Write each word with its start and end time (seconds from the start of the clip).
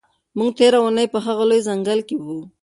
موږ 0.37 0.49
تېره 0.57 0.79
اونۍ 0.83 1.07
په 1.13 1.19
هغه 1.25 1.43
لوی 1.49 1.61
ځنګل 1.67 1.99
کې 2.07 2.15
وو. 2.23 2.39